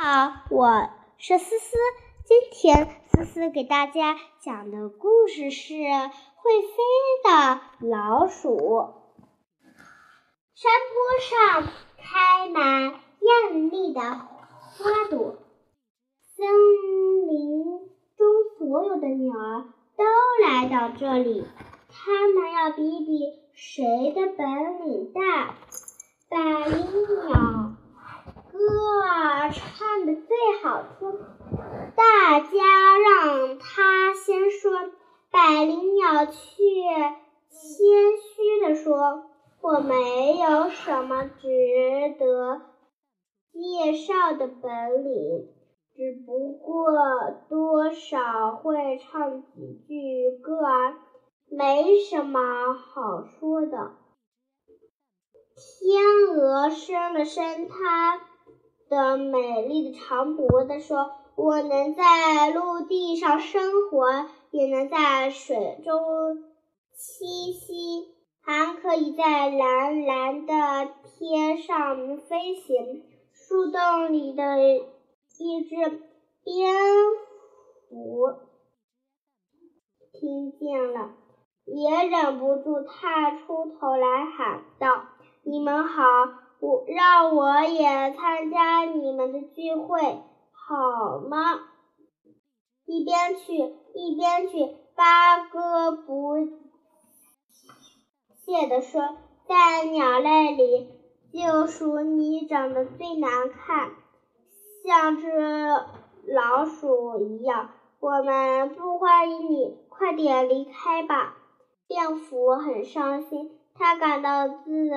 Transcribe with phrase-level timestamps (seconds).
[0.00, 1.76] 好，我是思思。
[2.24, 6.78] 今天思思给大家讲的故事是会飞
[7.24, 8.94] 的老鼠。
[10.54, 15.34] 山坡上开满艳丽的花朵，
[16.36, 16.46] 森
[17.26, 17.64] 林
[18.16, 18.26] 中
[18.56, 19.64] 所有的鸟儿
[19.96, 20.04] 都
[20.46, 21.44] 来到这里，
[21.88, 23.18] 它们要比比
[23.52, 25.56] 谁的本领大。
[26.28, 26.38] 百
[26.68, 26.86] 灵
[27.26, 27.72] 鸟。
[30.68, 31.10] 好听，
[31.96, 34.70] 大家让他先说。
[35.30, 36.36] 百灵鸟却谦
[37.48, 39.30] 虚地说
[39.62, 41.48] ：“我没有什么值
[42.18, 42.60] 得
[43.50, 45.48] 介绍的本领，
[45.96, 46.92] 只不过
[47.48, 50.96] 多少会唱几句歌儿，
[51.50, 53.92] 没什么好说的。”
[55.80, 56.04] 天
[56.36, 58.27] 鹅伸了伸它。
[58.88, 66.42] 的美丽的长脖子说：“我能在陆地上生活，也能在水中
[66.96, 70.54] 栖息，还可以在蓝蓝的
[71.04, 74.58] 天上飞行。”树洞里的
[75.38, 75.76] 一只
[76.44, 76.74] 蝙
[77.88, 78.34] 蝠
[80.12, 81.12] 听见了，
[81.64, 85.04] 也忍不住探出头来喊道
[85.44, 86.02] ：“你们好！”
[86.60, 91.60] 我让我也参加你们的聚会好吗？
[92.84, 93.54] 一边去
[93.94, 96.48] 一边去，八哥不
[98.44, 100.88] 屑地说：“在鸟类里，
[101.32, 103.92] 就属你长得最难看，
[104.84, 105.30] 像只
[106.26, 107.70] 老鼠一样。
[108.00, 111.36] 我们不欢迎你，快点离开吧。”
[111.86, 114.90] 蝙蝠很伤心，他感到自。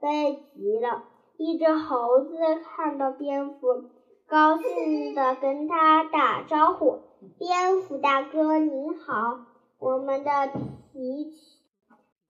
[0.00, 1.04] 悲极了！
[1.38, 3.84] 一只猴子看到蝙蝠，
[4.26, 7.00] 高兴地跟他打招呼
[7.38, 9.40] ：“蝙蝠大哥您好，
[9.78, 10.48] 我们的
[10.92, 11.32] 皮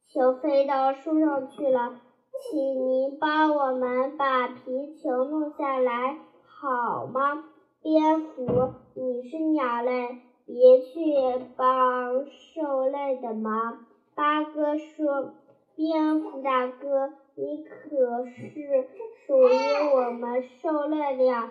[0.09, 2.01] 球飞到树上去了，
[2.43, 2.59] 请
[2.89, 7.45] 您帮我们把皮球弄下来好吗？”
[7.83, 13.87] 蝙蝠，你是鸟类，别去帮兽类的忙。
[14.17, 15.35] 八哥说
[15.77, 18.89] ：“蝙蝠大哥。”你可是
[19.27, 19.53] 属于
[19.95, 21.51] 我们狩猎的。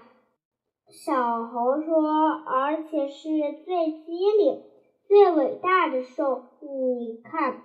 [0.90, 2.02] 小猴说，
[2.48, 3.30] 而且是
[3.64, 4.64] 最机灵、
[5.08, 6.42] 最伟大的兽。
[6.60, 7.62] 你看，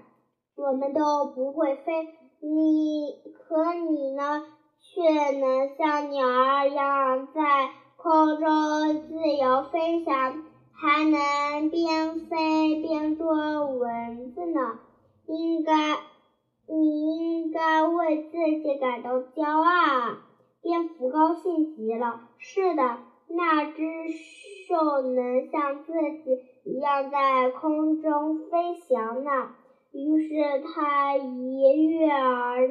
[0.55, 2.09] 我们都不会飞，
[2.41, 4.45] 你可你呢，
[4.81, 14.79] 却能像鸟儿一样在空中自由飞翔，还能边飞边捉蚊子呢。
[15.27, 15.73] 应该。
[16.73, 20.19] 你应该为自己感到骄傲。
[20.63, 22.29] 蝙蝠高兴极了。
[22.39, 22.99] 是的，
[23.29, 23.83] 那只
[24.69, 25.93] 兽能像自
[26.23, 29.31] 己一样在空中飞翔呢。
[29.93, 32.69] 于是它一跃而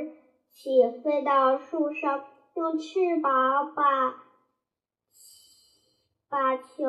[0.51, 2.23] 起，飞到树上，
[2.55, 3.83] 用翅膀把
[6.29, 6.85] 把球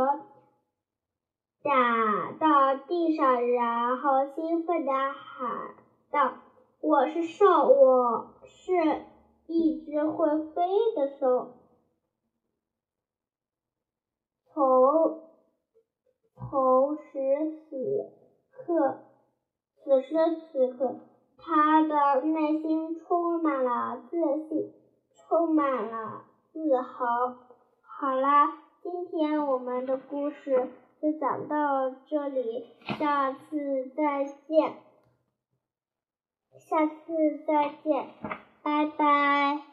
[1.64, 5.74] 打到地上，然后兴奋地喊
[6.12, 6.34] 道。
[6.82, 8.72] 我是兽，我是
[9.46, 10.62] 一只会飞
[10.96, 11.52] 的兽。
[14.46, 15.20] 从
[16.34, 17.02] 从时
[17.68, 18.10] 此
[18.50, 18.98] 刻，
[19.76, 20.14] 此时
[20.50, 20.96] 此刻，
[21.36, 24.16] 他的内心充满了自
[24.48, 24.72] 信，
[25.12, 27.06] 充满了自豪。
[27.82, 30.70] 好啦，今天我们的故事
[31.02, 34.89] 就讲到这里，下次再见。
[36.68, 36.92] 下次
[37.46, 38.06] 再见，
[38.62, 39.69] 拜拜。